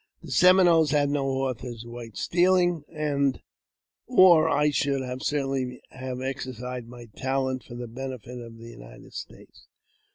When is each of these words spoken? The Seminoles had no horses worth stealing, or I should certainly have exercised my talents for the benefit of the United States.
The 0.23 0.31
Seminoles 0.31 0.89
had 0.89 1.09
no 1.11 1.25
horses 1.25 1.85
worth 1.85 2.17
stealing, 2.17 2.81
or 4.07 4.49
I 4.49 4.71
should 4.71 5.03
certainly 5.21 5.79
have 5.91 6.19
exercised 6.21 6.87
my 6.87 7.05
talents 7.15 7.67
for 7.67 7.75
the 7.75 7.87
benefit 7.87 8.41
of 8.41 8.57
the 8.57 8.69
United 8.71 9.13
States. 9.13 9.67